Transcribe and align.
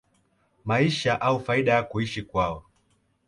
maisha 0.65 1.21
au 1.21 1.39
faida 1.41 1.73
ya 1.73 1.83
kuishi 1.83 2.21
kwao 2.21 2.65